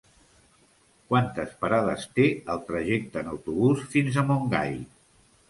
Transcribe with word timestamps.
Quantes 1.11 1.51
parades 1.65 2.07
té 2.21 2.25
el 2.55 2.63
trajecte 2.71 3.23
en 3.23 3.31
autobús 3.35 3.85
fins 3.95 4.19
a 4.19 4.27
Montgai? 4.33 4.77